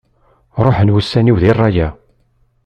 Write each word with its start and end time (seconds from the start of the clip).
Ruḥen 0.65 0.93
wussan-iw 0.93 1.37
di 1.41 1.51
rrayeε. 1.53 1.89